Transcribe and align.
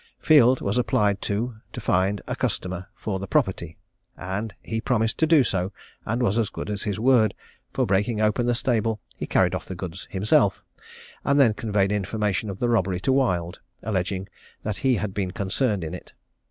Field 0.17 0.61
was 0.61 0.79
applied 0.79 1.21
to, 1.21 1.57
to 1.73 1.79
find 1.79 2.21
a 2.25 2.35
customer 2.35 2.87
for 2.95 3.19
the 3.19 3.27
property, 3.27 3.77
and 4.17 4.55
he 4.63 4.81
promised 4.81 5.19
to 5.19 5.27
do 5.27 5.43
so, 5.43 5.71
and 6.07 6.23
was 6.23 6.39
as 6.39 6.49
good 6.49 6.71
as 6.71 6.81
his 6.81 6.99
word; 6.99 7.35
for 7.71 7.85
breaking 7.85 8.19
open 8.19 8.47
the 8.47 8.55
stable, 8.55 8.99
he 9.15 9.27
carried 9.27 9.53
off 9.53 9.67
the 9.67 9.75
goods 9.75 10.07
himself, 10.09 10.63
and 11.23 11.39
then 11.39 11.53
conveyed 11.53 11.91
information 11.91 12.49
of 12.49 12.57
the 12.57 12.67
robbery 12.67 12.99
to 12.99 13.13
Wild, 13.13 13.59
alleging 13.83 14.27
that 14.63 14.77
he 14.77 14.95
had 14.95 15.13
been 15.13 15.29
concerned 15.29 15.83
in 15.83 15.93
it. 15.93 16.13